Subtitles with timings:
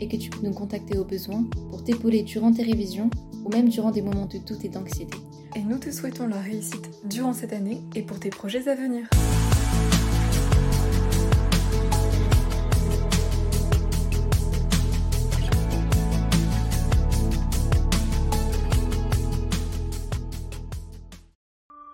[0.00, 3.10] et que tu peux nous contacter au besoin pour t'épauler durant tes révisions
[3.44, 5.16] ou même durant des moments de doute et d'anxiété.
[5.54, 9.08] Et nous te souhaitons la réussite durant cette année et pour tes projets à venir.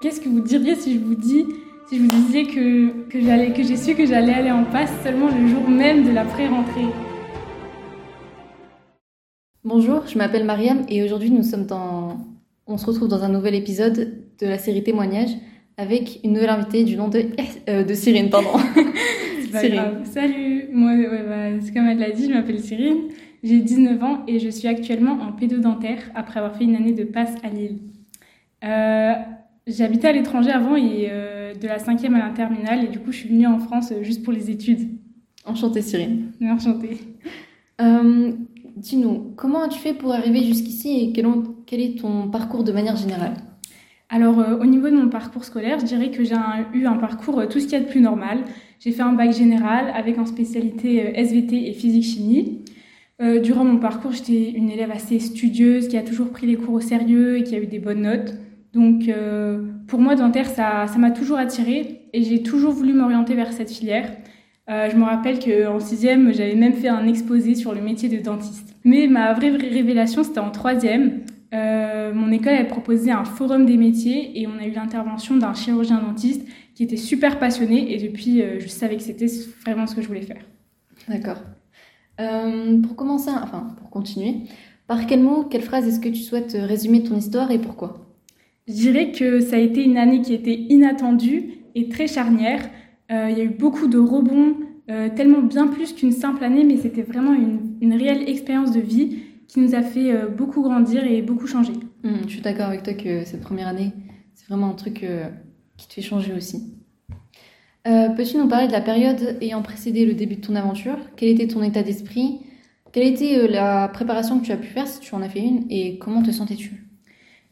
[0.00, 1.44] Qu'est-ce que vous diriez si je vous dis,
[1.88, 4.90] si je vous disais que, que j'allais, que j'ai su que j'allais aller en passe
[5.04, 7.11] seulement le jour même de la pré-rentrée?
[9.64, 12.16] Bonjour, je m'appelle Mariam et aujourd'hui nous sommes dans...
[12.66, 15.36] On se retrouve dans un nouvel épisode de la série Témoignages
[15.76, 17.26] avec une nouvelle invitée du nom de,
[17.68, 18.50] euh, de Cyrine, pardon.
[19.52, 23.02] Salut, moi, ouais, bah, c'est comme elle l'a dit, je m'appelle Cyrine,
[23.44, 27.04] j'ai 19 ans et je suis actuellement en pédodentaire après avoir fait une année de
[27.04, 27.78] passe à Lille.
[28.64, 29.12] Euh,
[29.68, 33.12] J'habitais à l'étranger avant et euh, de la cinquième à la terminale et du coup
[33.12, 34.88] je suis venue en France juste pour les études.
[35.44, 36.32] Enchantée Cyrine.
[36.42, 36.98] Enchantée.
[37.80, 38.32] Euh,
[38.76, 43.34] Dis-nous, comment as-tu fait pour arriver jusqu'ici et quel, est ton parcours de manière générale?
[44.08, 46.34] Alors euh, au niveau de mon parcours scolaire, je dirais que j'ai
[46.74, 48.44] eu un parcours euh, tout ce qu'il y a de plus normal.
[48.80, 52.60] J'ai fait un bac général avec en spécialité euh, SVT et physique-chimie.
[53.44, 56.80] Durant mon parcours, j'étais une élève assez studieuse qui a toujours pris les cours au
[56.80, 58.34] sérieux et qui a eu des bonnes notes.
[58.72, 59.08] Donc
[59.86, 64.10] pour moi, dentaire, ça m'a toujours attirée et j'ai toujours voulu m'orienter vers cette filière.
[64.70, 68.22] Euh, je me rappelle qu'en sixième, j'avais même fait un exposé sur le métier de
[68.22, 68.76] dentiste.
[68.84, 71.22] Mais ma vraie, vraie révélation, c'était en troisième.
[71.52, 75.52] Euh, mon école, elle proposait un forum des métiers et on a eu l'intervention d'un
[75.52, 79.26] chirurgien dentiste qui était super passionné et depuis, euh, je savais que c'était
[79.64, 80.42] vraiment ce que je voulais faire.
[81.08, 81.42] D'accord.
[82.82, 84.42] Pour commencer, enfin pour continuer,
[84.86, 88.06] par quel mot, quelle phrase est-ce que tu souhaites résumer ton histoire et pourquoi?
[88.68, 92.62] Je dirais que ça a été une année qui était inattendue et très charnière.
[93.12, 94.56] Euh, il y a eu beaucoup de rebonds,
[94.90, 98.80] euh, tellement bien plus qu'une simple année, mais c'était vraiment une, une réelle expérience de
[98.80, 99.18] vie
[99.48, 101.74] qui nous a fait euh, beaucoup grandir et beaucoup changer.
[102.04, 103.92] Hum, Je suis d'accord avec toi que cette première année,
[104.34, 105.28] c'est vraiment un truc euh,
[105.76, 106.72] qui te fait changer aussi.
[107.86, 110.96] Euh, Peux-tu nous parler de la période ayant précédé le début de ton aventure?
[111.16, 112.38] Quel était ton état d'esprit?
[112.92, 115.64] Quelle était la préparation que tu as pu faire si tu en as fait une
[115.70, 116.86] et comment te sentais-tu?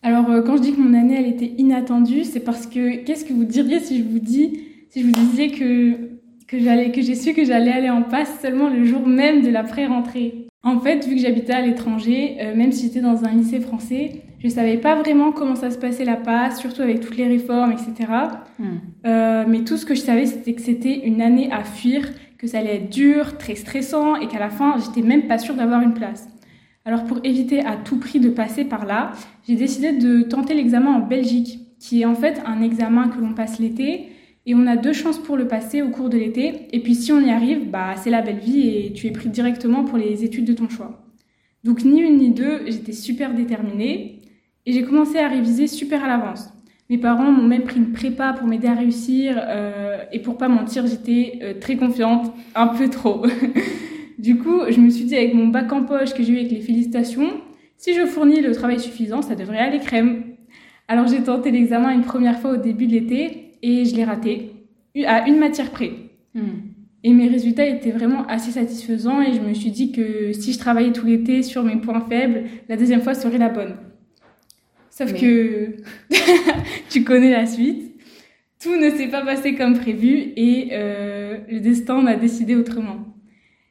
[0.02, 3.32] Alors, quand je dis que mon année, elle était inattendue, c'est parce que qu'est-ce que
[3.32, 4.60] vous diriez si je vous dis,
[4.90, 6.10] si je vous disais que
[6.46, 9.50] que j'allais, que j'ai su que j'allais aller en passe seulement le jour même de
[9.50, 10.46] la pré-rentrée.
[10.64, 14.22] En fait, vu que j'habitais à l'étranger, euh, même si j'étais dans un lycée français,
[14.42, 17.72] je savais pas vraiment comment ça se passait la passe, surtout avec toutes les réformes,
[17.72, 18.10] etc.
[18.58, 22.10] Hum, Euh, mais tout ce que je savais, c'était que c'était une année à fuir,
[22.36, 25.54] que ça allait être dur, très stressant, et qu'à la fin, j'étais même pas sûre
[25.54, 26.28] d'avoir une place.
[26.84, 29.12] Alors pour éviter à tout prix de passer par là,
[29.46, 33.34] j'ai décidé de tenter l'examen en Belgique, qui est en fait un examen que l'on
[33.34, 34.08] passe l'été,
[34.50, 37.12] et on a deux chances pour le passer au cours de l'été, et puis si
[37.12, 40.24] on y arrive, bah c'est la belle vie et tu es pris directement pour les
[40.24, 41.04] études de ton choix.
[41.62, 44.18] Donc ni une ni deux, j'étais super déterminée,
[44.66, 46.48] et j'ai commencé à réviser super à l'avance.
[46.88, 50.48] Mes parents m'ont même pris une prépa pour m'aider à réussir euh, et pour pas
[50.48, 53.24] mentir, j'étais euh, très confiante, un peu trop.
[54.18, 56.50] du coup, je me suis dit avec mon bac en poche que j'ai eu avec
[56.50, 57.40] les félicitations,
[57.76, 60.24] si je fournis le travail suffisant, ça devrait aller crème.
[60.88, 64.52] Alors j'ai tenté l'examen une première fois au début de l'été et je l'ai raté
[65.06, 65.92] à une matière près.
[66.34, 66.62] hum.
[67.02, 70.58] Et mes résultats étaient vraiment assez satisfaisants et je me suis dit que si je
[70.58, 73.76] travaillais tout l'été sur mes points faibles, la deuxième fois serait la bonne.
[74.90, 75.76] Sauf Mais- que
[76.90, 77.92] tu connais la suite.
[78.62, 83.06] Tout ne s'est pas passé comme prévu et euh, le destin m'a décidé autrement.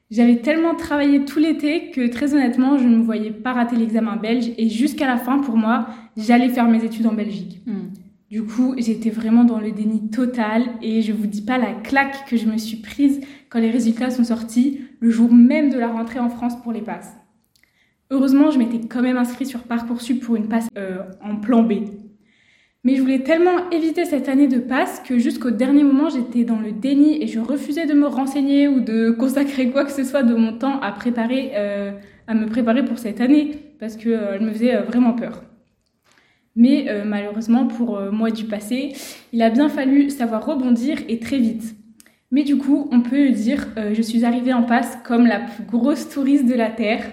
[0.09, 4.15] J'avais tellement travaillé tout l'été que très honnêtement, je ne me voyais pas rater l'examen
[4.15, 5.87] belge et jusqu'à la fin, pour moi,
[6.17, 7.59] j'allais faire mes études en Belgique.
[7.67, 7.91] Hum.
[8.29, 12.29] Du coup, j'étais vraiment dans le déni total et je vous dis pas la claque
[12.29, 15.87] que je me suis prise quand les résultats sont sortis le jour même de la
[15.87, 17.11] rentrée en France pour les passes.
[18.11, 21.73] Heureusement, je m'étais quand même inscrite sur Parcoursup pour une passe euh, en plan B.
[22.83, 26.59] Mais je voulais tellement éviter cette année de passe que jusqu'au dernier moment, j'étais dans
[26.59, 30.23] le déni et je refusais de me renseigner ou de consacrer quoi que ce soit
[30.23, 31.91] de mon temps à préparer, euh,
[32.27, 35.41] à me préparer pour cette année parce que euh, elle me faisait vraiment peur.
[36.55, 38.93] Mais euh, malheureusement, pour euh, moi du passé,
[39.33, 41.75] il a bien fallu savoir rebondir et très vite.
[42.31, 45.63] Mais du coup, on peut dire, euh, je suis arrivée en passe comme la plus
[45.63, 47.03] grosse touriste de la Terre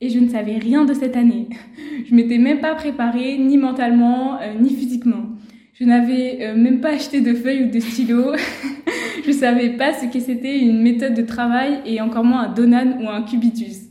[0.00, 1.48] et je ne savais rien de cette année.
[2.08, 5.30] Je m'étais même pas préparée, ni mentalement, ni physiquement.
[5.72, 8.34] Je n'avais même pas acheté de feuilles ou de stylos.
[9.24, 12.98] je savais pas ce que c'était une méthode de travail et encore moins un Donan
[13.00, 13.82] ou un Cubitus.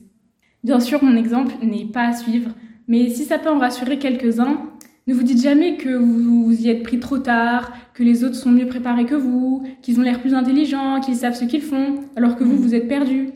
[0.63, 2.51] Bien sûr, mon exemple n'est pas à suivre,
[2.87, 4.70] mais si ça peut en rassurer quelques-uns,
[5.07, 8.35] ne vous dites jamais que vous, vous y êtes pris trop tard, que les autres
[8.35, 12.01] sont mieux préparés que vous, qu'ils ont l'air plus intelligents, qu'ils savent ce qu'ils font,
[12.15, 13.29] alors que vous, vous êtes perdu.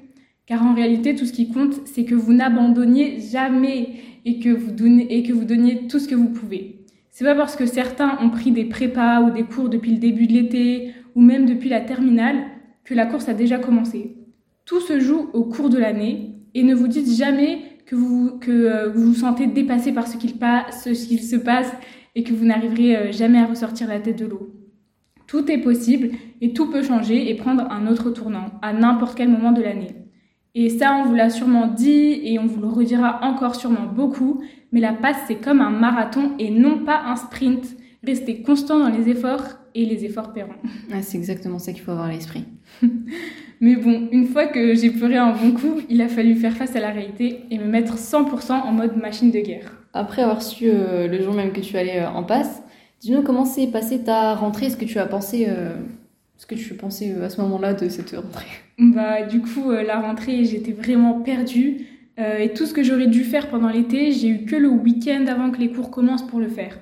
[0.45, 3.95] Car en réalité, tout ce qui compte, c'est que vous n'abandonniez jamais
[4.25, 6.85] et que vous, donnez, et que vous donniez tout ce que vous pouvez.
[7.09, 10.27] C'est pas parce que certains ont pris des prépas ou des cours depuis le début
[10.27, 12.43] de l'été ou même depuis la terminale
[12.83, 14.17] que la course a déjà commencé.
[14.65, 19.07] Tout se joue au cours de l'année et ne vous dites jamais que euh, vous
[19.07, 21.71] vous sentez dépassé par ce qu'il, ce qu'il se passe
[22.15, 24.53] et que vous n'arriverez euh, jamais à ressortir la tête de l'eau.
[25.27, 26.11] Tout est possible
[26.41, 29.95] et tout peut changer et prendre un autre tournant à n'importe quel moment de l'année.
[30.53, 34.41] Et ça, on vous l'a sûrement dit et on vous le redira encore sûrement beaucoup,
[34.71, 37.75] mais la passe, c'est comme un marathon et non pas un sprint.
[38.05, 40.53] Restez constant dans les efforts et les efforts paieront.
[40.93, 42.45] Ah, c'est exactement ça qu'il faut avoir à l'esprit.
[43.59, 46.75] mais bon, une fois que j'ai pleuré un bon coup, il a fallu faire face
[46.75, 49.71] à la réalité et me mettre 100% en mode machine de guerre.
[49.93, 52.61] Après avoir su euh, le jour même que tu allais euh, en passe,
[53.01, 55.75] dis-nous comment s'est passée ta rentrée, ce que tu as pensé, euh,
[56.37, 58.45] ce que tu pensais à ce moment-là de cette rentrée?
[58.77, 61.87] Bah, du coup, la rentrée, j'étais vraiment perdue.
[62.17, 65.51] Et tout ce que j'aurais dû faire pendant l'été, j'ai eu que le week-end avant
[65.51, 66.77] que les cours commencent pour le faire.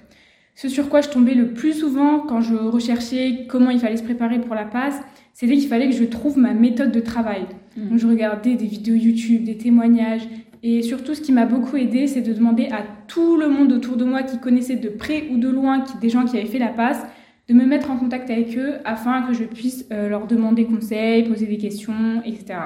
[0.55, 4.03] Ce sur quoi je tombais le plus souvent quand je recherchais comment il fallait se
[4.03, 4.99] préparer pour la passe,
[5.33, 7.45] c'était qu'il fallait que je trouve ma méthode de travail.
[7.75, 7.89] Mmh.
[7.89, 10.27] Donc je regardais des vidéos YouTube, des témoignages,
[10.65, 13.97] et surtout ce qui m'a beaucoup aidé, c'est de demander à tout le monde autour
[13.97, 16.57] de moi qui connaissait de près ou de loin qui, des gens qui avaient fait
[16.57, 17.03] la passe,
[17.49, 21.23] de me mettre en contact avec eux afin que je puisse euh, leur demander conseil,
[21.23, 22.59] poser des questions, etc.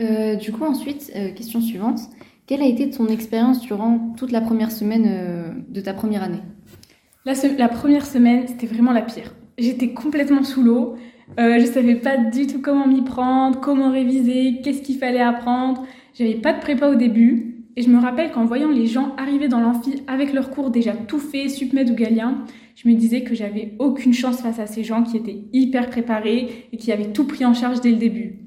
[0.00, 2.00] Euh, du coup, ensuite, euh, question suivante.
[2.46, 5.06] Quelle a été ton expérience durant toute la première semaine
[5.68, 6.42] de ta première année
[7.24, 9.32] la, la, première semaine, c'était vraiment la pire.
[9.56, 10.96] J'étais complètement sous l'eau.
[11.38, 15.86] je ne savais pas du tout comment m'y prendre, comment réviser, qu'est-ce qu'il fallait apprendre.
[16.14, 17.52] J'avais pas de prépa au début.
[17.76, 20.92] Et je me rappelle qu'en voyant les gens arriver dans l'amphi avec leur cours déjà
[20.92, 22.44] tout fait, submed ou galien,
[22.74, 26.66] je me disais que j'avais aucune chance face à ces gens qui étaient hyper préparés
[26.72, 28.41] et qui avaient tout pris en charge dès le début.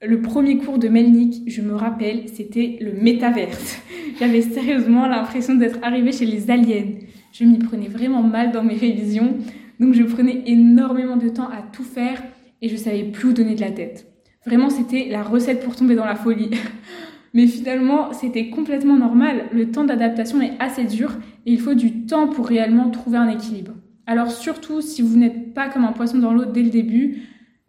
[0.00, 3.82] Le premier cours de Melnik, je me rappelle, c'était le métaverse.
[4.20, 6.86] J'avais sérieusement l'impression d'être arrivée chez les aliens.
[7.32, 9.38] Je m'y prenais vraiment mal dans mes révisions,
[9.80, 12.22] donc je prenais énormément de temps à tout faire
[12.62, 14.06] et je savais plus où donner de la tête.
[14.46, 16.50] Vraiment, c'était la recette pour tomber dans la folie.
[17.34, 19.46] Mais finalement, c'était complètement normal.
[19.52, 23.28] Le temps d'adaptation est assez dur et il faut du temps pour réellement trouver un
[23.28, 23.72] équilibre.
[24.06, 27.16] Alors surtout, si vous n'êtes pas comme un poisson dans l'eau dès le début,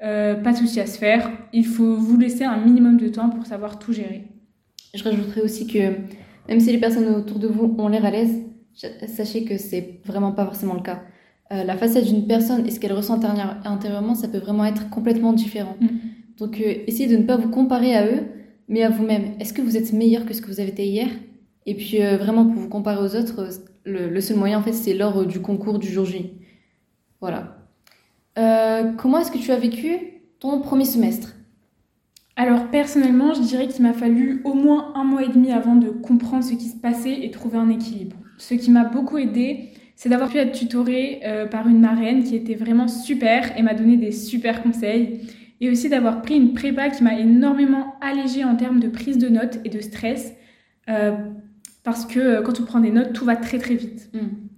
[0.04, 1.30] euh, pas de souci à se faire.
[1.54, 4.28] Il faut vous laisser un minimum de temps pour savoir tout gérer.
[4.94, 5.80] Je rajouterais aussi que
[6.48, 8.42] même si les personnes autour de vous ont l'air à l'aise,
[9.08, 11.02] sachez que c'est vraiment pas forcément le cas.
[11.52, 13.20] Euh, la facette d'une personne et ce qu'elle ressent
[13.66, 15.76] intérieurement, ça peut vraiment être complètement différent.
[15.82, 15.88] Mm.
[16.38, 18.24] Donc euh, essayez de ne pas vous comparer à eux,
[18.68, 19.34] mais à vous-même.
[19.40, 21.10] Est-ce que vous êtes meilleur que ce que vous avez été hier?
[21.66, 23.50] Et puis vraiment pour vous comparer aux autres,
[23.90, 26.32] le, seul moyen en fait c'est lors euh, du concours du jour J.
[27.22, 27.59] Voilà.
[28.98, 29.98] Comment est-ce que tu as vécu
[30.40, 31.36] ton premier semestre?
[32.36, 35.90] Alors personnellement, je dirais qu'il m'a fallu au moins un mois et demi avant de
[35.90, 38.16] comprendre ce qui se passait et trouver un équilibre.
[38.38, 42.56] Ce qui m'a beaucoup aidé, c'est d'avoir pu être tutorée par une marraine qui était
[42.56, 45.20] vraiment super et m'a donné des super conseils
[45.62, 49.30] et aussi d'avoir pris une prépa qui m'a énormément allégée en termes de prise de
[49.30, 50.34] notes et de stress,
[50.90, 51.18] euh,
[51.84, 54.10] parce que euh, quand on prend des notes, tout va très très vite.
[54.14, 54.49] Mm.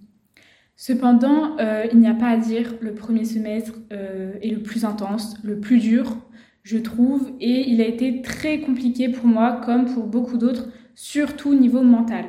[0.84, 5.36] Cependant, euh, il n'y a pas à dire, le premier semestre est le plus intense,
[5.44, 6.16] le plus dur,
[6.64, 11.50] je trouve, et il a été très compliqué pour moi, comme pour beaucoup d'autres, surtout
[11.50, 12.24] au niveau mental.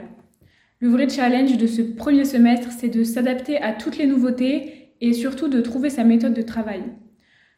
[0.77, 5.13] Le vrai challenge de ce premier semestre, c'est de s'adapter à toutes les nouveautés et
[5.13, 6.83] surtout de trouver sa méthode de travail.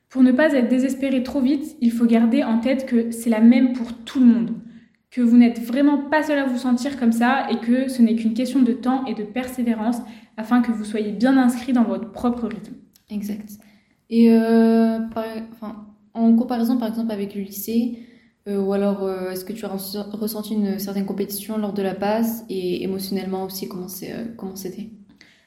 [0.07, 3.41] Pour ne pas être désespéré trop vite, il faut garder en tête que c'est la
[3.41, 4.51] même pour tout le monde,
[5.11, 8.15] que vous n'êtes vraiment pas seul à vous sentir comme ça et que ce n'est
[8.15, 9.97] qu'une question de temps et de persévérance
[10.37, 12.73] afin que vous soyez bien inscrit dans votre propre rythme.
[13.09, 13.57] Exact.
[14.09, 14.99] Et euh,
[16.13, 17.99] en comparaison par exemple avec le lycée,
[18.47, 21.95] euh, ou alors euh, est-ce que tu as ressenti une certaine compétition lors de la
[21.95, 23.87] passe et émotionnellement aussi comment
[24.55, 24.89] c'était?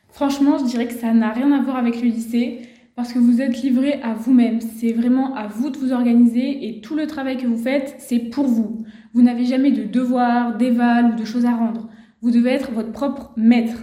[0.09, 2.63] Franchement, je dirais que ça n'a rien à voir avec le lycée
[2.97, 4.61] parce que vous êtes livré à vous-même.
[4.61, 8.19] C'est vraiment à vous de vous organiser et tout le travail que vous faites, c'est
[8.19, 8.85] pour vous.
[9.15, 11.89] Vous n'avez jamais de devoirs, d'éval ou de choses à rendre.
[12.21, 13.79] Vous devez être votre propre maître.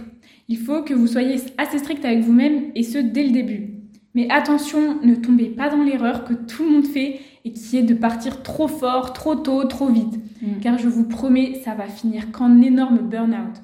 [0.48, 3.76] Il faut que vous soyez assez strict avec vous-même et ce dès le début.
[4.14, 7.82] Mais attention, ne tombez pas dans l'erreur que tout le monde fait et qui est
[7.82, 10.18] de partir trop fort, trop tôt, trop vite.
[10.40, 10.60] Mm.
[10.62, 13.60] Car je vous promets, ça va finir qu'en énorme burn-out.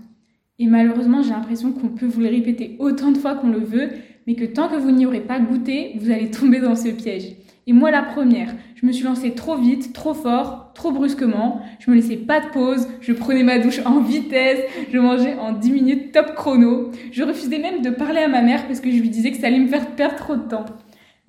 [0.58, 3.90] Et malheureusement, j'ai l'impression qu'on peut vous le répéter autant de fois qu'on le veut,
[4.26, 7.32] mais que tant que vous n'y aurez pas goûté, vous allez tomber dans ce piège.
[7.66, 11.60] Et moi, la première, je me suis lancée trop vite, trop fort, trop brusquement.
[11.78, 12.88] Je me laissais pas de pause.
[13.00, 14.60] Je prenais ma douche en vitesse.
[14.92, 16.90] Je mangeais en 10 minutes top chrono.
[17.12, 19.46] Je refusais même de parler à ma mère parce que je lui disais que ça
[19.46, 20.64] allait me faire perdre trop de temps.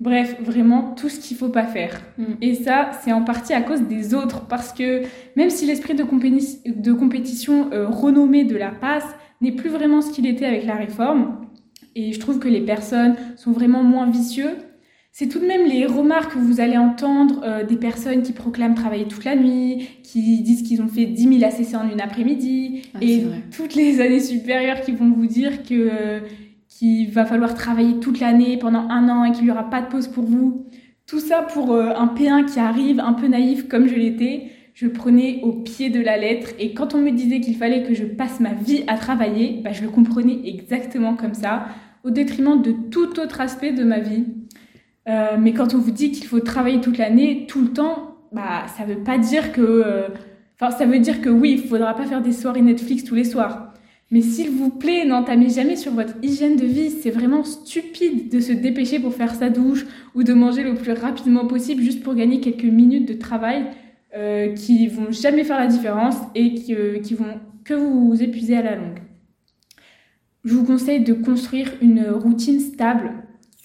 [0.00, 2.00] Bref, vraiment tout ce qu'il faut pas faire.
[2.18, 2.24] Mm.
[2.42, 5.02] Et ça, c'est en partie à cause des autres parce que
[5.36, 9.06] même si l'esprit de, compéti- de compétition euh, renommé de la passe
[9.40, 11.36] n'est plus vraiment ce qu'il était avec la réforme,
[11.94, 14.50] et je trouve que les personnes sont vraiment moins vicieux,
[15.16, 18.74] c'est tout de même les remarques que vous allez entendre euh, des personnes qui proclament
[18.74, 22.82] travailler toute la nuit, qui disent qu'ils ont fait 10 000 ACC en une après-midi,
[22.94, 23.22] Ah, et
[23.56, 26.20] toutes les années supérieures qui vont vous dire que euh,
[26.68, 29.86] qu'il va falloir travailler toute l'année pendant un an et qu'il n'y aura pas de
[29.86, 30.66] pause pour vous.
[31.06, 34.50] Tout ça pour euh, un P1 qui arrive, un peu naïf comme je l'étais.
[34.74, 37.84] Je le prenais au pied de la lettre et quand on me disait qu'il fallait
[37.84, 41.66] que je passe ma vie à travailler, bah, je le comprenais exactement comme ça,
[42.02, 44.24] au détriment de tout autre aspect de ma vie.
[45.08, 48.66] Euh, mais quand on vous dit qu'il faut travailler toute l'année, tout le temps, bah,
[48.76, 49.60] ça veut pas dire que.
[49.60, 50.08] euh,
[50.60, 53.24] Enfin, ça veut dire que oui, il faudra pas faire des soirées Netflix tous les
[53.24, 53.74] soirs.
[54.10, 56.90] Mais s'il vous plaît, n'entamez jamais sur votre hygiène de vie.
[56.90, 59.84] C'est vraiment stupide de se dépêcher pour faire sa douche
[60.14, 63.64] ou de manger le plus rapidement possible juste pour gagner quelques minutes de travail
[64.16, 68.56] euh, qui vont jamais faire la différence et qui, euh, qui vont que vous épuiser
[68.56, 69.00] à la longue.
[70.44, 73.10] Je vous conseille de construire une routine stable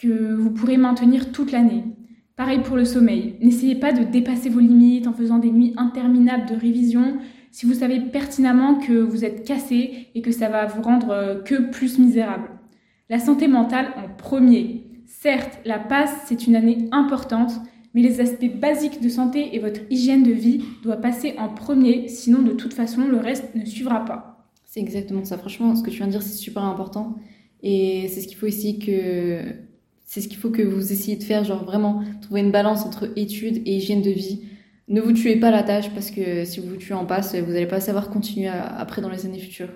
[0.01, 1.83] que vous pourrez maintenir toute l'année.
[2.35, 3.35] Pareil pour le sommeil.
[3.41, 7.17] N'essayez pas de dépasser vos limites en faisant des nuits interminables de révision
[7.51, 11.41] si vous savez pertinemment que vous êtes cassé et que ça va vous rendre euh,
[11.41, 12.49] que plus misérable.
[13.09, 14.85] La santé mentale en premier.
[15.05, 17.51] Certes, la passe, c'est une année importante,
[17.93, 22.07] mais les aspects basiques de santé et votre hygiène de vie doivent passer en premier,
[22.07, 24.47] sinon de toute façon, le reste ne suivra pas.
[24.63, 25.39] C'est exactement ça.
[25.39, 27.15] Franchement, ce que tu viens de dire, c'est super important.
[27.63, 29.68] Et c'est ce qu'il faut essayer que.
[30.11, 33.11] C'est ce qu'il faut que vous essayiez de faire, genre vraiment trouver une balance entre
[33.15, 34.41] études et hygiène de vie.
[34.87, 37.51] Ne vous tuez pas la tâche parce que si vous vous tuez en passe, vous
[37.51, 39.69] n'allez pas savoir continuer à- après dans les années futures.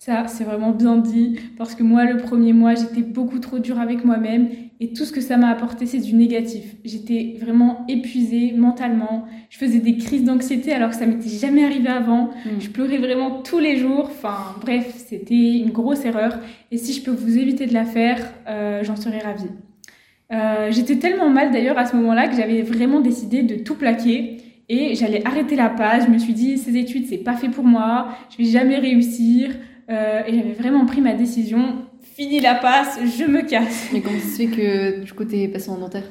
[0.00, 3.78] Ça, c'est vraiment bien dit, parce que moi, le premier mois, j'étais beaucoup trop dure
[3.78, 4.48] avec moi-même,
[4.80, 6.74] et tout ce que ça m'a apporté, c'est du négatif.
[6.84, 11.88] J'étais vraiment épuisée mentalement, je faisais des crises d'anxiété alors que ça m'était jamais arrivé
[11.88, 12.60] avant, Mm.
[12.60, 16.38] je pleurais vraiment tous les jours, enfin bref, c'était une grosse erreur,
[16.72, 18.18] et si je peux vous éviter de la faire,
[18.48, 19.50] euh, j'en serais ravie.
[20.32, 24.38] Euh, j'étais tellement mal d'ailleurs à ce moment-là que j'avais vraiment décidé de tout plaquer
[24.68, 26.04] et j'allais arrêter la page.
[26.06, 29.50] Je me suis dit, ces études, c'est pas fait pour moi, je vais jamais réussir.
[29.90, 31.86] Euh, et j'avais vraiment pris ma décision.
[32.02, 33.88] Fini la passe, je me casse.
[33.92, 36.04] Mais comment ça se fait que du coup t'es passé en dentaire?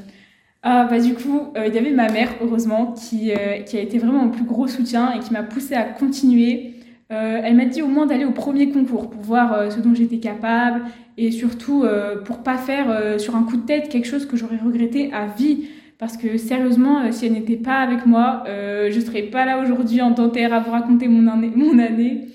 [0.64, 3.82] Ah bah du coup, euh, il y avait ma mère, heureusement, qui, euh, qui a
[3.82, 6.74] été vraiment mon plus gros soutien et qui m'a poussée à continuer.
[7.12, 9.96] Euh, elle m'a dit au moins d'aller au premier concours pour voir euh, ce dont
[9.96, 10.82] j'étais capable
[11.18, 14.58] et surtout euh, pour pas faire sur un coup de tête quelque chose que j'aurais
[14.58, 15.70] regretté à vie.
[16.00, 20.12] Parce que sérieusement, si elle n'était pas avec moi, je serais pas là aujourd'hui en
[20.12, 21.52] dentaire à vous raconter mon année.
[21.56, 22.28] Mon année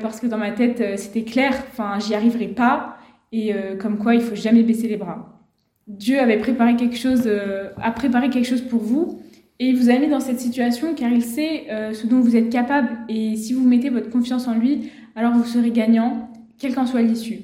[0.00, 2.96] parce que dans ma tête, c'était clair, enfin, j'y arriverai pas.
[3.32, 5.42] Et comme quoi, il faut jamais baisser les bras.
[5.88, 7.28] Dieu avait préparé quelque chose,
[7.76, 9.20] a préparé quelque chose pour vous.
[9.62, 12.34] Et il vous a mis dans cette situation car il sait euh, ce dont vous
[12.34, 12.88] êtes capable.
[13.08, 16.28] Et si vous mettez votre confiance en lui, alors vous serez gagnant,
[16.58, 17.38] quelle qu'en soit l'issue.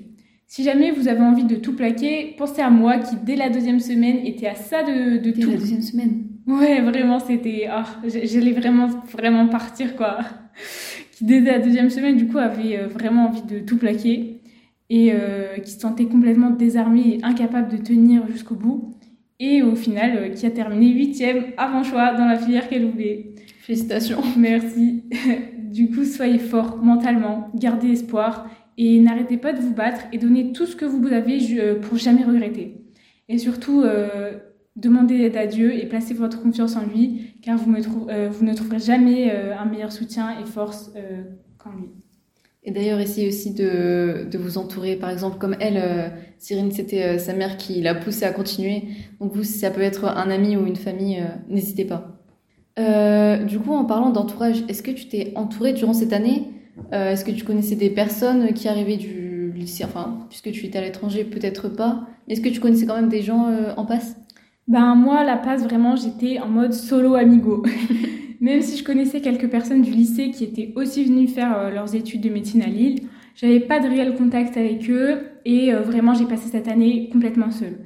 [0.49, 3.79] Si jamais vous avez envie de tout plaquer, pensez à moi qui, dès la deuxième
[3.79, 5.51] semaine, était à ça de, de Dès tout.
[5.51, 6.25] la deuxième semaine.
[6.49, 7.69] Ouais, vraiment, c'était.
[8.13, 10.19] j'- J'allais vraiment, vraiment partir, quoi.
[11.13, 14.41] Qui, dès la deuxième semaine, du coup, avait euh, vraiment envie de tout plaquer.
[14.91, 18.95] Et euh, qui se sentait complètement désarmé et incapable de tenir jusqu'au bout.
[19.41, 23.35] Et au final, euh, qui a terminé huitième avant choix dans la filière qu'elle voulait.
[23.61, 24.21] Félicitations.
[24.37, 25.05] Merci.
[25.71, 30.53] du coup, soyez fort mentalement, gardez espoir et n'arrêtez pas de vous battre et donnez
[30.53, 32.81] tout ce que vous avez je- pour jamais regretter.
[33.29, 34.39] Et surtout, euh,
[34.77, 38.29] demandez l'aide à Dieu et placez votre confiance en lui, car vous, me trou- euh,
[38.31, 41.23] vous ne trouverez jamais euh, un meilleur soutien et force euh,
[41.59, 41.91] qu'en lui.
[42.69, 44.95] Et d'ailleurs, essayez aussi de, de vous entourer.
[44.95, 48.83] Par exemple, comme elle, euh, Cyrine, c'était euh, sa mère qui l'a poussée à continuer.
[49.23, 52.21] Donc vous, si ça peut être un ami ou une famille, euh, n'hésitez pas.
[52.79, 56.51] Euh, du coup, en parlant d'entourage, est-ce que tu t'es entourée durant cette année?
[56.93, 59.85] Est-ce que tu connaissais des personnes qui arrivaient du lycée?
[59.85, 62.07] Enfin, puisque tu étais à l'étranger, peut-être pas.
[62.27, 64.15] Mais est-ce que tu connaissais quand même des gens en passe?
[64.69, 67.65] Ben moi, la passe, vraiment, j'étais en mode solo amigo.
[68.41, 71.95] Même si je connaissais quelques personnes du lycée qui étaient aussi venues faire euh, leurs
[71.95, 73.01] études de médecine à Lille,
[73.35, 77.51] j'avais pas de réel contact avec eux et euh, vraiment j'ai passé cette année complètement
[77.51, 77.79] seule.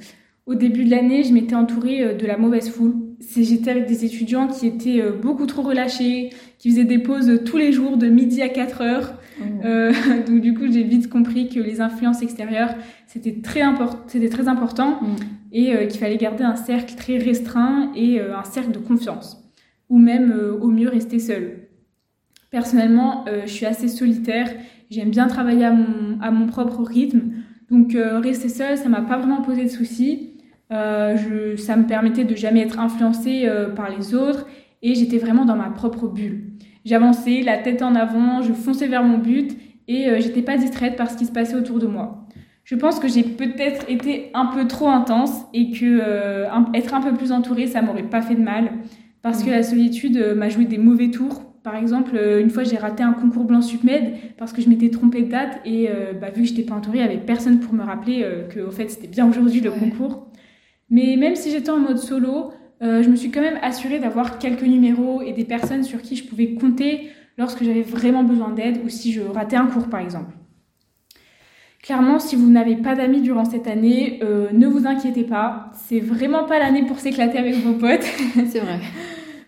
[0.47, 2.94] Au début de l'année, je m'étais entourée euh, de la mauvaise foule.
[3.37, 7.73] j'étais avec des étudiants qui étaient beaucoup trop relâchés, qui faisaient des pauses tous les
[7.73, 9.14] jours de midi à 4 heures.
[9.64, 9.92] Euh,
[10.26, 12.75] donc du coup, j'ai vite compris que les influences extérieures,
[13.06, 15.16] c'était très, important Mm.
[15.52, 19.41] et euh, qu'il fallait garder un cercle très restreint et euh, un cercle de confiance.
[19.92, 21.68] Ou même, euh, au mieux, rester seul.
[22.50, 24.49] Personnellement, euh, je suis assez solitaire.
[24.88, 27.32] J'aime bien travailler à mon, propre rythme.
[27.70, 30.30] Donc euh, rester seul, ça m'a pas vraiment posé de soucis.
[30.70, 33.46] Ça me permettait de jamais être influencée
[33.76, 34.46] par les autres
[34.80, 36.44] et j'étais vraiment dans ma propre bulle.
[36.87, 39.54] J'avançais, la tête en avant, je fonçais vers mon but
[39.87, 42.26] et j'étais pas distraite par ce qui se passait autour de moi.
[42.64, 47.12] Je pense que j'ai peut-être été un peu trop intense et que être un peu
[47.12, 48.70] plus entourée, ça m'aurait pas fait de mal
[49.23, 51.43] parce que la solitude euh, m'a joué des mauvais tours.
[51.62, 54.91] Par exemple, euh, une fois j'ai raté un concours blanc submed parce que je m'étais
[54.91, 57.61] trompée de date et euh, bah, vu que j'étais pas entourée, il y avait personne
[57.61, 59.79] pour me rappeler euh, que au fait c'était bien aujourd'hui le Ouais.
[59.79, 60.26] concours.
[60.91, 62.52] Mais même si j'étais en mode solo,
[62.83, 66.17] euh, je me suis quand même assurée d'avoir quelques numéros et des personnes sur qui
[66.17, 70.00] je pouvais compter lorsque j'avais vraiment besoin d'aide ou si je ratais un cours par
[70.00, 70.33] exemple.
[71.83, 75.71] Clairement, si vous n'avez pas d'amis durant cette année, euh, ne vous inquiétez pas.
[75.75, 78.02] C'est vraiment pas l'année pour s'éclater avec vos potes.
[78.49, 78.79] C'est vrai.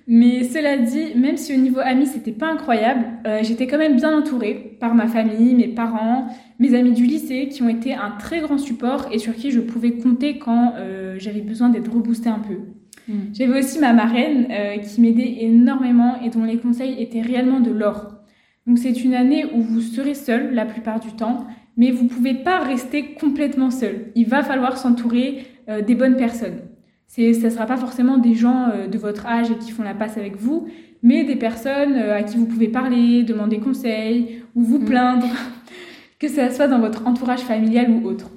[0.07, 3.97] Mais cela dit, même si au niveau amis c'était pas incroyable, euh, j'étais quand même
[3.97, 8.11] bien entourée par ma famille, mes parents, mes amis du lycée qui ont été un
[8.19, 12.29] très grand support et sur qui je pouvais compter quand euh, j'avais besoin d'être reboostée
[12.29, 12.59] un peu.
[13.09, 13.19] Mm.
[13.33, 17.71] J'avais aussi ma marraine euh, qui m'aidait énormément et dont les conseils étaient réellement de
[17.71, 18.15] l'or.
[18.67, 21.47] Donc c'est une année où vous serez seul la plupart du temps,
[21.77, 24.13] mais vous pouvez pas rester complètement seul.
[24.15, 26.61] Il va falloir s'entourer euh, des bonnes personnes.
[27.07, 29.95] C'est, ça sera pas forcément des gens euh, de votre âge et qui font la
[29.95, 30.67] passe avec vous,
[31.03, 34.85] mais des personnes euh, à qui vous pouvez parler, demander conseil ou vous Mm.
[34.85, 35.27] plaindre,
[36.19, 38.31] que ça soit dans votre entourage familial ou autre.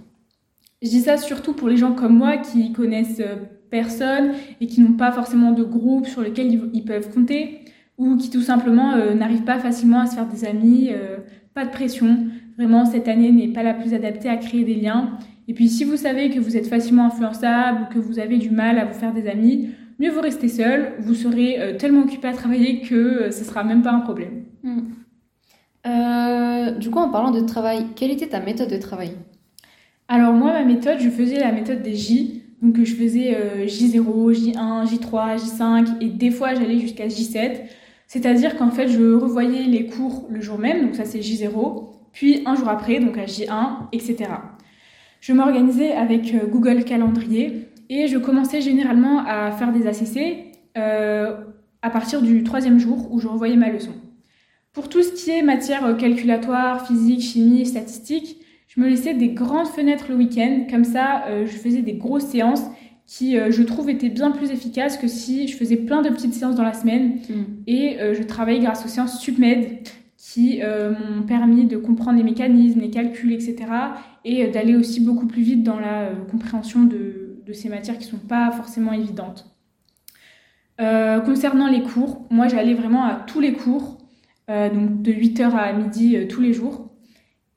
[0.84, 3.36] Je dis ça surtout pour les gens comme moi qui connaissent euh,
[3.72, 7.62] personne et qui n'ont pas forcément de groupe sur lequel ils, ils peuvent compter
[7.98, 10.90] ou qui tout simplement euh, n'arrivent pas facilement à se faire des amis.
[10.92, 11.18] euh,
[11.56, 12.28] pas de pression.
[12.58, 15.18] Vraiment, cette année n'est pas la plus adaptée à créer des liens.
[15.48, 18.50] Et puis, si vous savez que vous êtes facilement influençable ou que vous avez du
[18.50, 20.94] mal à vous faire des amis, mieux vous restez seul.
[21.00, 24.44] Vous serez euh, tellement occupé à travailler que euh, ce sera même pas un problème.
[25.86, 29.12] Euh, du coup, en parlant de travail, quelle était ta méthode de travail?
[30.08, 32.44] Alors moi, ma méthode, je faisais la méthode des J.
[32.62, 37.62] Donc je faisais euh, J0, J1, J3, J5 et des fois j'allais jusqu'à J7.
[38.08, 42.42] C'est-à-dire qu'en fait, je revoyais les cours le jour même, donc ça c'est J0, puis
[42.46, 44.30] un jour après, donc à J1, etc.
[45.20, 51.36] Je m'organisais avec euh, Google Calendrier et je commençais généralement à faire des ACC euh,
[51.82, 53.94] à partir du troisième jour où je revoyais ma leçon.
[54.74, 59.30] Pour tout ce qui est matière euh, calculatoire, physique, chimie, statistique, je me laissais des
[59.30, 62.64] grandes fenêtres le week-end, comme ça euh, je faisais des grosses séances
[63.08, 66.34] qui, euh, je trouve, étaient bien plus efficaces que si je faisais plein de petites
[66.34, 67.20] séances dans la semaine.
[67.66, 69.80] Et euh, je travaillais grâce aux séances SupMed
[70.62, 73.56] euh, m'ont permis de comprendre les mécanismes, les calculs, etc.
[74.26, 77.24] Et euh, d'aller aussi beaucoup plus vite dans la euh, compréhension de,
[77.54, 79.46] ces matières qui ne sont pas forcément évidentes.
[80.78, 84.00] Concernant les cours, moi j'allais vraiment à tous les cours,
[84.50, 86.92] donc de 8h à midi tous les jours.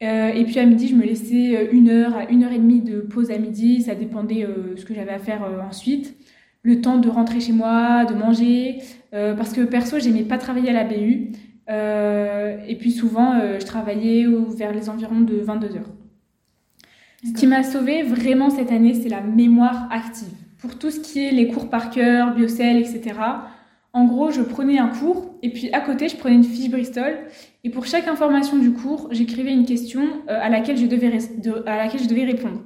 [0.00, 3.00] Et puis à midi, je me laissais une heure à une heure et demie de
[3.00, 6.16] pause à midi, ça dépendait euh, ce que j'avais à faire ensuite.
[6.62, 8.78] Le temps de rentrer chez moi, de manger,
[9.10, 11.32] parce que perso, j'aimais pas travailler à la BU.
[11.70, 15.90] Euh, et puis souvent, euh, je travaillais vers les environs de 22 heures.
[17.24, 20.28] Ce qui m'a sauvée vraiment cette année, c'est la mémoire active.
[20.58, 23.12] Pour tout ce qui est les cours par cœur, biocell, etc.
[23.92, 27.18] En gros, je prenais un cours et puis à côté, je prenais une fiche Bristol
[27.64, 31.40] et pour chaque information du cours, j'écrivais une question euh, à, laquelle je devais res-
[31.40, 32.60] de- à laquelle je devais répondre.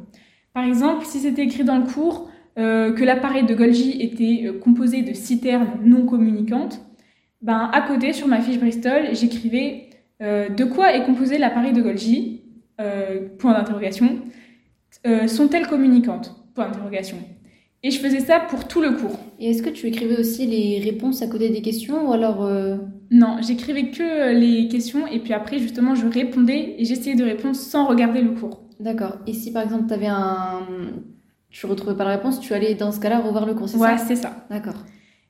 [0.52, 4.58] Par exemple, si c'était écrit dans le cours euh, que l'appareil de Golgi était euh,
[4.58, 6.80] composé de citernes non communicantes,
[7.44, 9.90] ben, à côté, sur ma fiche Bristol, j'écrivais
[10.22, 12.42] euh, de quoi est composé l'appareil de Golgi
[12.80, 14.18] euh, Point d'interrogation.
[15.06, 16.34] Euh, Sont-elles communicantes?
[16.54, 17.18] Point d'interrogation.
[17.82, 19.18] Et je faisais ça pour tout le cours.
[19.38, 22.78] Et est-ce que tu écrivais aussi les réponses à côté des questions ou alors euh,
[23.10, 27.54] Non, j'écrivais que les questions et puis après, justement, je répondais et j'essayais de répondre
[27.54, 28.62] sans regarder le cours.
[28.80, 29.18] D'accord.
[29.26, 30.66] Et si par exemple tu avais un
[31.50, 33.98] tu retrouvais pas la réponse, tu allais dans ce cas-là revoir le cours, c'est Ouais,
[33.98, 34.46] ça c'est ça.
[34.50, 34.74] D'accord.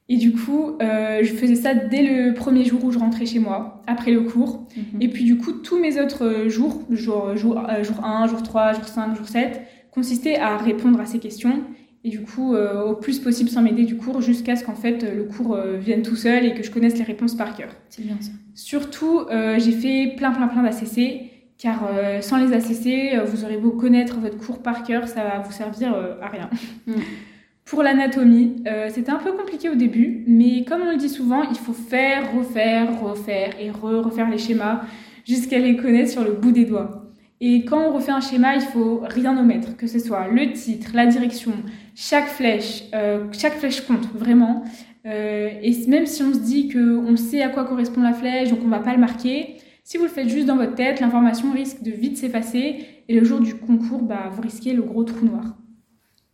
[0.08, 3.38] Et du coup, euh, je faisais ça dès le premier jour où je rentrais chez
[3.38, 4.66] moi, après le cours.
[4.76, 5.00] Mhm.
[5.00, 8.42] Et puis du coup, tous mes autres euh, jours, jour, jour, euh, jour 1, jour
[8.42, 11.62] 3, jour 5, jour 7, consistaient à répondre à ces questions.
[12.06, 15.10] Et du coup, euh, au plus possible sans m'aider du cours, jusqu'à ce qu'en fait
[15.10, 17.70] le cours vienne tout seul et que je connaisse les réponses par cœur.
[17.88, 18.30] C'est bien ça.
[18.54, 19.20] Surtout,
[19.56, 21.88] j'ai fait plein plein plein d'ACC, car
[22.20, 25.94] sans les ACC, vous aurez beau connaître votre cours par cœur, ça va vous servir
[26.20, 26.50] à rien.
[26.86, 26.92] Mm.
[27.64, 31.42] Pour l'anatomie, euh, c'était un peu compliqué au début, mais comme on le dit souvent,
[31.44, 34.82] il faut faire, refaire, refaire et re refaire les schémas
[35.26, 37.04] jusqu'à les connaître sur le bout des doigts.
[37.40, 40.90] Et quand on refait un schéma, il faut rien omettre, que ce soit le titre,
[40.94, 41.52] la direction,
[41.94, 44.64] chaque flèche, euh, chaque flèche compte vraiment.
[45.06, 48.60] Euh, et même si on se dit qu'on sait à quoi correspond la flèche, donc
[48.64, 51.82] on va pas le marquer, si vous le faites juste dans votre tête, l'information risque
[51.82, 55.56] de vite s'effacer et le jour du concours, bah, vous risquez le gros trou noir.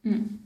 [0.05, 0.40] Hmm.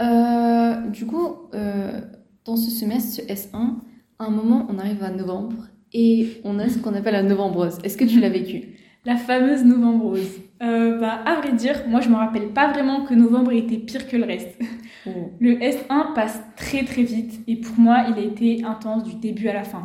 [0.00, 2.00] Euh, du coup, euh,
[2.44, 3.76] dans ce semestre, ce S1,
[4.18, 7.78] à un moment, on arrive à novembre et on a ce qu'on appelle la novembrose.
[7.84, 8.76] Est-ce que tu l'as vécu?
[9.04, 10.40] La fameuse novembrose.
[10.62, 14.08] Euh, bah, à vrai dire, moi je me rappelle pas vraiment que novembre était pire
[14.08, 14.58] que le reste.
[15.06, 15.10] Oh.
[15.38, 19.48] Le S1 passe très très vite et pour moi il a été intense du début
[19.48, 19.84] à la fin.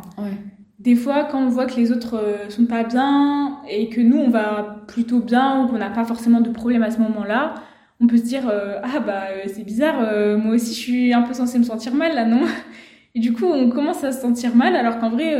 [0.78, 4.30] Des fois, quand on voit que les autres sont pas bien et que nous on
[4.30, 7.56] va plutôt bien ou qu'on n'a pas forcément de problème à ce moment-là,
[8.00, 11.12] on peut se dire euh, ah bah euh, c'est bizarre, euh, moi aussi je suis
[11.12, 12.40] un peu censée me sentir mal là, non
[13.14, 15.36] Et du coup on commence à se sentir mal alors qu'en vrai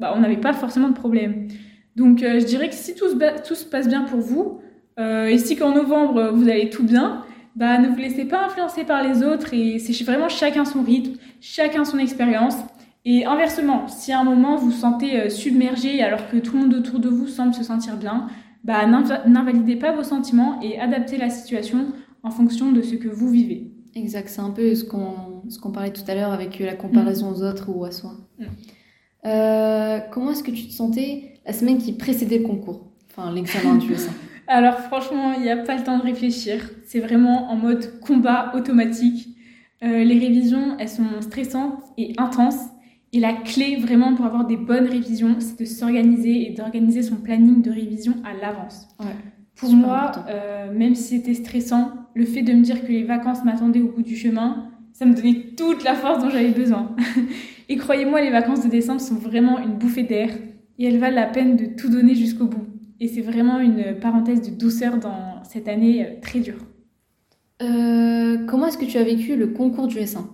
[0.00, 1.46] bah, on n'avait pas forcément de problème.
[1.94, 4.60] Donc je dirais que si tout se, passe bien pour vous
[4.98, 7.22] et si qu'en novembre vous allez tout bien,
[7.54, 11.12] bah ne vous laissez pas influencer par les autres et c'est vraiment chacun son rythme,
[11.40, 12.56] chacun son expérience.
[13.04, 16.74] Et inversement, si à un moment vous vous sentez submergé alors que tout le monde
[16.74, 18.26] autour de vous semble se sentir bien,
[18.64, 21.86] bah, n'invalidez pas vos sentiments et adaptez la situation
[22.22, 23.72] en fonction de ce que vous vivez.
[23.94, 27.68] Exact, c'est un peu ce qu'on parlait tout à l'heure avec la comparaison aux autres
[27.68, 28.12] ou à soi.
[28.38, 28.44] Mm.
[29.26, 32.86] Euh, comment est-ce que tu te sentais la semaine qui précédait le concours?
[33.10, 34.10] Enfin, l'examen du S1.
[34.46, 36.70] Alors franchement, il n'y a pas le temps de réfléchir.
[36.84, 39.28] C'est vraiment en mode combat automatique.
[39.82, 42.64] Euh, les révisions, elles sont stressantes et intenses.
[43.12, 47.16] Et la clé vraiment pour avoir des bonnes révisions, c'est de s'organiser et d'organiser son
[47.16, 48.88] planning de révision à l'avance.
[49.56, 53.44] pour moi, euh, même si c'était stressant, le fait de me dire que les vacances
[53.44, 56.94] m'attendaient au bout du chemin, ça me donnait toute la force dont j'avais besoin.
[57.68, 60.30] et croyez-moi, les vacances de décembre sont vraiment une bouffée d'air
[60.78, 62.66] et elles valent la peine de tout donner jusqu'au bout.
[63.00, 66.58] Et c'est vraiment une parenthèse de douceur dans cette année euh, très dure.
[67.62, 70.24] Euh, comment est-ce que tu as vécu le concours du S1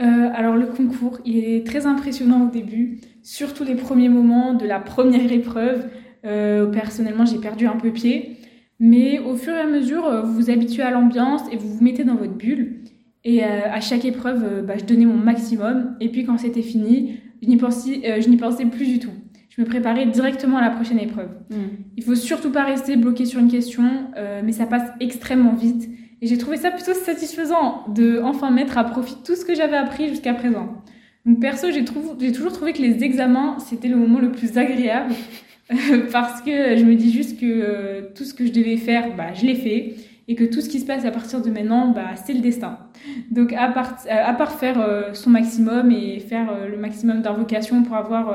[0.00, 4.64] euh, alors le concours, il est très impressionnant au début, surtout les premiers moments de
[4.64, 5.86] la première épreuve.
[6.24, 8.36] Euh, personnellement, j'ai perdu un peu pied,
[8.78, 11.82] mais au fur et à mesure, euh, vous vous habituez à l'ambiance et vous vous
[11.82, 12.84] mettez dans votre bulle.
[13.24, 15.96] Et à chaque épreuve, bah, je donnais mon maximum.
[16.00, 19.10] Et puis quand c'était fini, je n'y pensais, je n'y pensais plus du tout.
[19.50, 21.28] Je me préparais directement à la prochaine épreuve.
[21.50, 21.60] Il mmh.
[21.98, 23.82] Il faut surtout pas rester bloqué sur une question,
[24.44, 25.90] mais ça passe extrêmement vite.
[26.20, 29.76] Et j'ai trouvé ça plutôt satisfaisant de enfin mettre à profit tout ce que j'avais
[29.76, 30.82] appris jusqu'à présent.
[31.24, 35.14] Donc perso, j'ai toujours trouvé que les examens, c'était le moment le plus agréable
[36.12, 39.34] parce que je me dis juste que euh, tout ce que je devais faire, bah,
[39.34, 39.94] je l'ai fait
[40.26, 42.78] et que tout ce qui se passe à partir de maintenant, bah, c'est le destin.
[43.30, 48.34] Donc à part, euh, faire euh, son maximum et faire le maximum d'invocations pour avoir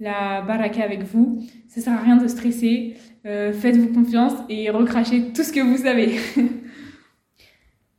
[0.00, 2.94] la baraka avec vous, ça sert à rien de stresser.
[3.24, 6.16] Faites-vous confiance et recrachez tout ce que vous savez.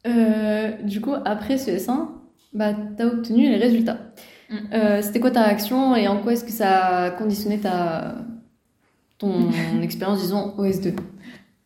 [0.05, 2.07] Euh, du coup, après ce S1,
[2.53, 3.97] bah, tu as obtenu les résultats.
[4.49, 4.55] Mm.
[4.73, 8.15] Euh, c'était quoi ta réaction et en quoi est-ce que ça a conditionné ta...
[9.17, 9.49] ton
[9.81, 10.93] expérience, disons, OS2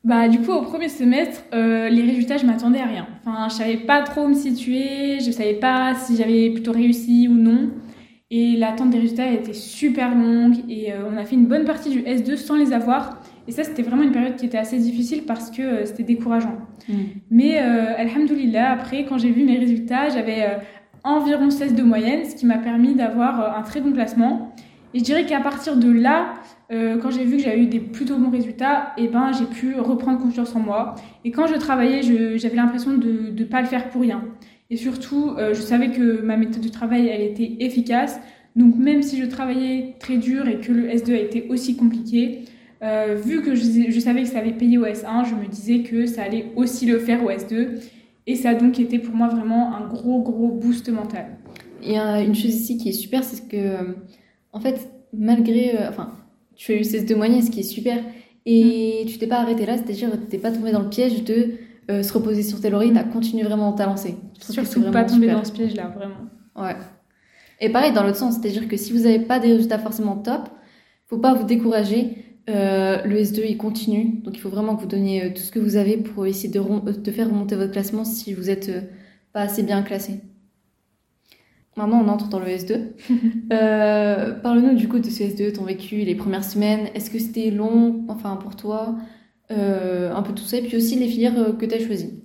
[0.05, 3.05] bah, du coup, au premier semestre, euh, les résultats, je m'attendais à rien.
[3.19, 7.27] Enfin, je savais pas trop où me situer, je savais pas si j'avais plutôt réussi
[7.29, 7.69] ou non.
[8.31, 11.99] Et l'attente des résultats était super longue et on a fait une bonne partie du
[12.03, 13.18] S2 sans les avoir.
[13.49, 16.55] Et ça, c'était vraiment une période qui était assez difficile parce que euh, c'était décourageant.
[16.87, 16.93] Mm.
[17.31, 20.59] Mais, euh, alhamdoulilah, après, quand j'ai vu mes résultats, j'avais euh,
[21.03, 24.53] environ 16 de moyenne, ce qui m'a permis d'avoir euh, un très bon classement.
[24.93, 26.35] Et je dirais qu'à partir de là,
[26.69, 29.79] quand j'ai vu que j'avais eu des plutôt bons résultats, et eh ben, j'ai pu
[29.79, 30.95] reprendre confiance en moi.
[31.25, 32.01] Et quand je travaillais,
[32.37, 34.23] j'avais l'impression de ne pas le faire pour rien.
[34.71, 38.19] Et surtout, je savais que ma méthode de travail, elle était efficace.
[38.55, 42.45] Donc même si je travaillais très dur et que le S2 a été aussi compliqué,
[42.81, 46.05] euh, vu que je, savais que ça avait payé au S1, je me disais que
[46.05, 47.79] ça allait aussi le faire au S2.
[48.27, 51.37] Et ça a donc été pour moi vraiment un gros, gros boost mental.
[51.81, 53.93] Il y a une chose ici qui est super, c'est que, euh,
[54.53, 55.77] en fait, malgré.
[55.77, 56.13] Euh, enfin,
[56.55, 57.97] tu as eu 16 de moyenne, ce qui est super.
[58.45, 59.07] Et mm.
[59.07, 61.55] tu t'es pas arrêté là, c'est-à-dire tu t'es pas tombé dans le piège de
[62.03, 64.15] se reposer sur tes lauriers, tu as continué vraiment à lancer.
[64.39, 66.29] Surtout pas tomber dans ce piège-là, vraiment.
[66.55, 66.75] Ouais.
[67.59, 70.49] Et pareil, dans l'autre sens, c'est-à-dire que si vous n'avez pas des résultats forcément top,
[71.07, 72.28] faut pas vous décourager.
[72.49, 75.51] Euh, le S2 il continue, donc il faut vraiment que vous donniez euh, tout ce
[75.51, 78.71] que vous avez pour essayer de, euh, de faire remonter votre classement si vous n'êtes
[79.33, 80.21] pas assez bien classé.
[81.77, 84.39] Maintenant, on entre dans le S2.
[84.41, 86.87] Parle-nous du coup de ce S2, ton vécu, les premières semaines.
[86.95, 88.97] Est-ce que c'était long, enfin pour toi,
[89.49, 92.21] un peu tout ça, et puis aussi les filières que tu as choisies?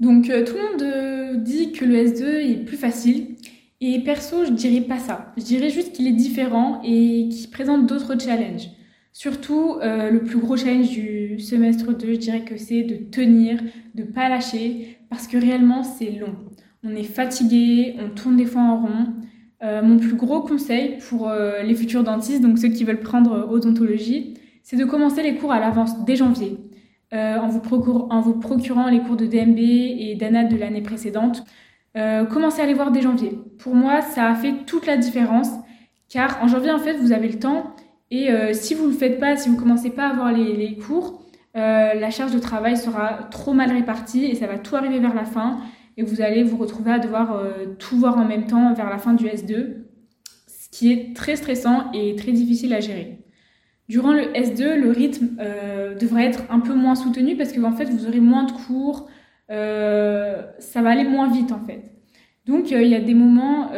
[0.00, 3.36] Donc tout le monde dit que le S2 est plus facile.
[3.80, 5.32] Et perso, je dirais pas ça.
[5.36, 8.70] Je dirais juste qu'il est différent et qu'il présente d'autres challenges.
[9.16, 13.60] Surtout, le plus gros challenge du semestre 2, je dirais que c'est de tenir,
[13.94, 16.34] de pas lâcher, parce que réellement, c'est long.
[16.82, 19.06] On est fatigué, on tourne des fois en rond.
[19.62, 23.32] Euh, mon plus gros conseil pour euh, les futurs dentistes, donc ceux qui veulent prendre
[23.32, 26.58] euh, odontologie, c'est de commencer les cours à l'avance dès janvier,
[27.12, 27.60] en vous,
[28.10, 31.44] en, vous procurant les cours de DMB et d'ANAT de l'année précédente.
[31.94, 33.38] commencez à les voir dès janvier.
[33.58, 35.48] Pour moi, ça a fait toute la différence,
[36.08, 37.73] car en janvier, en fait, vous avez le temps,
[38.10, 40.76] et si vous ne le faites pas, si vous ne commencez pas à avoir les,
[40.76, 41.22] cours,
[41.54, 45.24] la charge de travail sera trop mal répartie et ça va tout arriver vers la
[45.24, 45.60] fin
[45.96, 48.98] et vous allez vous retrouver à devoir euh, tout voir en même temps vers la
[48.98, 49.84] fin du S2,
[50.46, 53.18] ce qui est très stressant et très difficile à gérer.
[53.88, 57.72] Durant le S2, le rythme euh, devrait être un peu moins soutenu parce que en
[57.72, 59.08] fait, vous aurez moins de cours,
[59.50, 61.92] euh, ça va aller moins vite en fait.
[62.46, 63.70] Donc il y a des moments,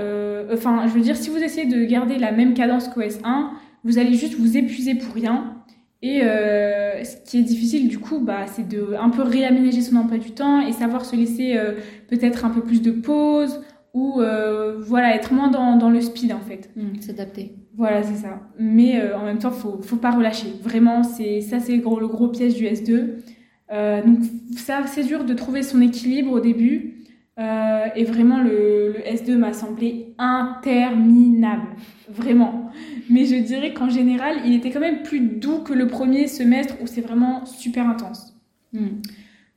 [0.52, 3.50] enfin je veux dire, si vous essayez de garder la même cadence qu'au S1,
[3.86, 5.56] vous allez juste vous épuiser pour rien
[6.02, 9.96] et euh, ce qui est difficile du coup, bah, c'est de un peu réaménager son
[9.96, 11.72] emploi du temps et savoir se laisser euh,
[12.08, 13.62] peut-être un peu plus de pause
[13.94, 16.70] ou euh, voilà être moins dans, dans, le speed en fait.
[16.76, 17.56] Mmh, s'adapter.
[17.76, 18.40] Voilà, c'est ça.
[18.58, 20.48] Mais en même temps, faut faut pas relâcher.
[20.62, 24.04] Vraiment, c'est ça c'est gros, le gros piège du S2.
[24.06, 24.18] donc
[24.56, 27.04] ça c'est dur de trouver son équilibre au début.
[27.38, 31.68] et vraiment le, le S2 m'a semblé interminable,
[32.08, 32.70] vraiment.
[33.08, 36.74] Mais je dirais qu'en général, il était quand même plus doux que le premier semestre
[36.80, 38.36] où c'est vraiment super intense.
[38.72, 39.00] Hmm.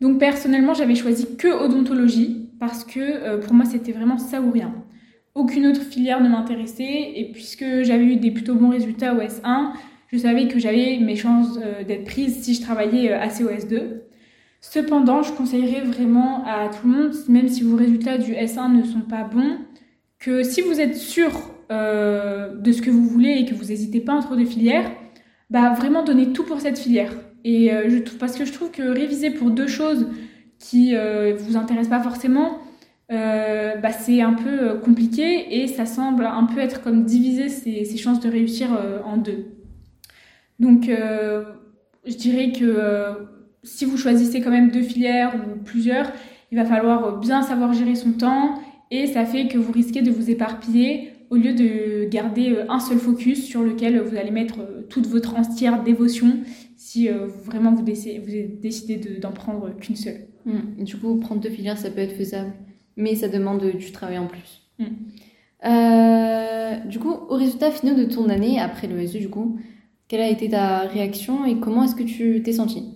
[0.01, 4.51] Donc personnellement, j'avais choisi que odontologie parce que euh, pour moi, c'était vraiment ça ou
[4.51, 4.73] rien.
[5.35, 9.71] Aucune autre filière ne m'intéressait et puisque j'avais eu des plutôt bons résultats au S1,
[10.11, 13.49] je savais que j'avais mes chances euh, d'être prise si je travaillais euh, assez au
[13.49, 14.01] S2.
[14.61, 18.83] Cependant, je conseillerais vraiment à tout le monde, même si vos résultats du S1 ne
[18.83, 19.57] sont pas bons,
[20.19, 21.31] que si vous êtes sûr
[21.71, 24.89] euh, de ce que vous voulez et que vous n'hésitez pas entre deux filières,
[25.51, 27.13] bah vraiment donnez tout pour cette filière.
[27.43, 30.07] Et euh, je trouve, parce que je trouve que réviser pour deux choses
[30.57, 32.57] qui euh, vous intéressent pas forcément,
[33.09, 38.19] bah c'est un peu compliqué et ça semble un peu être comme diviser ses chances
[38.19, 38.69] de réussir
[39.03, 39.45] en deux.
[40.59, 43.15] Donc je dirais que
[43.63, 46.11] si vous choisissez quand même deux filières ou plusieurs,
[46.51, 48.59] il va falloir bien savoir gérer son temps
[48.91, 52.79] et ça fait que vous risquez de vous éparpiller au lieu de garder euh, un
[52.79, 56.39] seul focus sur lequel vous allez mettre euh, toute votre entière dévotion
[56.75, 60.27] si euh, vraiment vous, décidez d'en prendre qu'une seule.
[60.45, 60.83] Hmm.
[60.83, 62.53] Du coup, prendre deux filières, ça peut être faisable,
[62.95, 64.63] mais ça demande du travail en plus.
[64.79, 64.87] Hmm.
[66.87, 69.59] du coup, au résultat final de ton année, après le SE, du coup,
[70.07, 72.95] quelle a été ta réaction et comment est-ce que tu t'es sentie?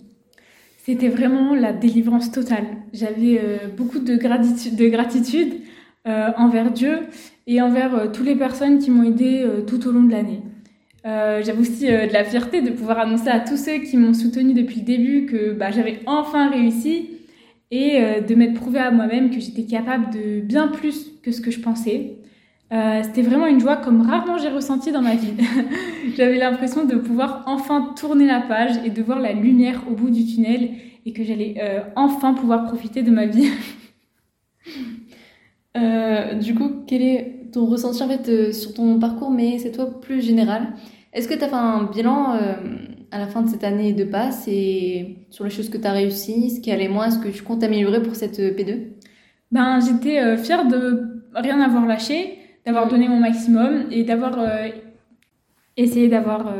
[0.78, 2.64] C'était vraiment la délivrance totale.
[2.94, 3.38] J'avais
[3.76, 5.54] beaucoup de gratitude
[6.06, 7.00] envers Dieu
[7.46, 10.42] et envers euh, toutes les personnes qui m'ont aidé euh, tout au long de l'année.
[11.06, 14.54] Euh, J'avais aussi de la fierté de pouvoir annoncer à tous ceux qui m'ont soutenu
[14.54, 17.10] depuis le début que bah, j'avais enfin réussi
[17.70, 21.50] et de m'être prouvé à moi-même que j'étais capable de bien plus que ce que
[21.50, 22.18] je pensais.
[22.72, 25.34] Euh, C'était vraiment une joie comme rarement j'ai ressenti dans ma vie.
[26.16, 30.10] J'avais l'impression de pouvoir enfin tourner la page et de voir la lumière au bout
[30.10, 30.70] du tunnel
[31.06, 33.50] et que j'allais euh, enfin pouvoir profiter de ma vie.
[35.76, 39.72] Euh, du coup, quel est ton ressenti en fait euh, sur ton parcours, mais c'est
[39.72, 40.74] toi plus général.
[41.12, 42.54] Est-ce que tu as fait un bilan euh,
[43.10, 45.92] à la fin de cette année de passe et sur les choses que tu as
[45.92, 48.88] réussi, ce qui allait moins, ce que tu comptes améliorer pour cette P2
[49.52, 54.36] Ben, j'étais fière de rien avoir lâché, d'avoir donné mon maximum et d'avoir
[55.76, 56.52] essayé d'avoir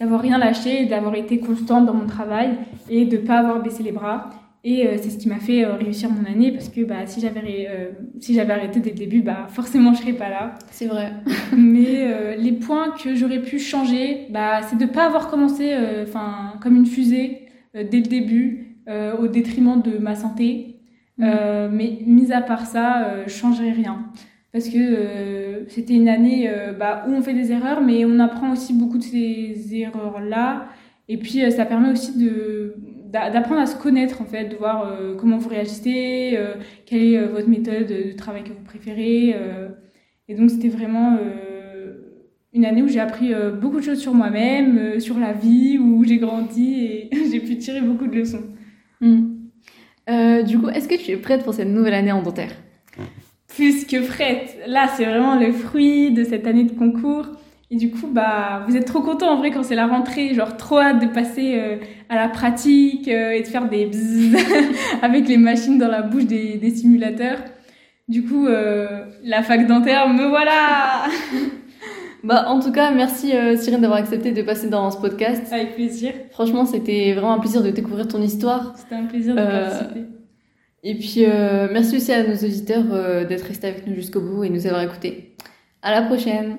[0.00, 3.92] d'avoir rien lâché, d'avoir été constante dans mon travail et de pas avoir baissé les
[3.92, 4.30] bras.
[4.64, 7.20] Et euh, c'est ce qui m'a fait euh, réussir mon année parce que bah, si
[7.20, 7.90] j'avais euh,
[8.20, 10.54] si j'avais arrêté dès le début, bah, forcément je serais pas là.
[10.70, 11.12] C'est vrai.
[11.56, 16.54] Mais les points que j'aurais pu changer, bah, c'est de ne pas avoir commencé enfin
[16.60, 18.76] comme une fusée dès le début
[19.18, 20.74] au détriment de ma santé.
[21.18, 21.68] Mm.
[21.72, 24.06] mais mis à part ça, je changerais rien.
[24.52, 28.72] Parce que c'était une année bah, où on fait des erreurs, mais on apprend aussi
[28.72, 30.66] beaucoup de ces erreurs-là.
[31.08, 32.74] Et puis ça permet aussi de
[33.08, 36.54] d'apprendre à se connaître en fait, de voir euh, comment vous réagissez, euh,
[36.86, 39.34] quelle est euh, votre méthode de travail que vous préférez.
[40.28, 41.18] et donc c'était vraiment
[42.52, 46.18] une année où j'ai appris beaucoup de choses sur moi-même, sur la vie, où j'ai
[46.18, 48.44] grandi et j'ai pu tirer beaucoup de leçons.
[49.00, 50.42] Hmm.
[50.44, 52.52] du coup, est-ce que tu es prête pour cette nouvelle année en dentaire?
[53.54, 54.58] Plus que prête.
[54.66, 57.26] Là, c'est vraiment le fruit de cette année de concours.
[57.70, 60.56] Et du coup, bah, vous êtes trop contents en vrai quand c'est la rentrée, genre
[60.56, 61.76] trop hâte de passer euh,
[62.08, 64.36] à la pratique euh, et de faire des bzzz
[65.02, 67.38] avec les machines dans la bouche des, des simulateurs.
[68.08, 71.04] Du coup, euh, la fac dentaire, me voilà
[72.24, 75.42] Bah, en tout cas, merci euh, Cyrine d'avoir accepté de passer dans ce podcast.
[75.52, 76.12] Avec plaisir.
[76.30, 78.74] Franchement, c'était vraiment un plaisir de découvrir ton histoire.
[78.76, 80.00] C'était un plaisir de Euh, participer.
[80.82, 84.42] Et puis, euh, merci aussi à nos auditeurs euh, d'être restés avec nous jusqu'au bout
[84.44, 85.36] et nous avoir écoutés.
[85.82, 86.58] À la prochaine